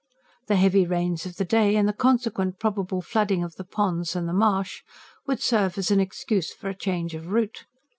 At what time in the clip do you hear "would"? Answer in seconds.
5.27-5.43